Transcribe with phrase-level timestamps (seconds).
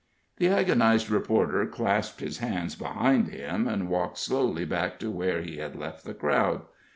[0.37, 5.57] The agonized reporter clasped his hands behind him and walked slowly back to where he
[5.57, 6.61] had left the crowd.